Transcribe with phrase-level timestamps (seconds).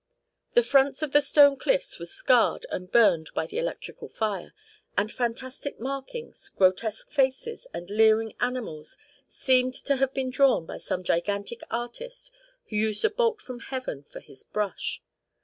[0.55, 4.51] The fronts of the stone cliffs were scarred and burned by the electrical fire,
[4.97, 11.03] and fantastic markings, grotesque faces, and leering animals seemed to have been drawn by some
[11.03, 12.31] gigantic artist
[12.69, 15.03] who used a bolt from heaven for his brush.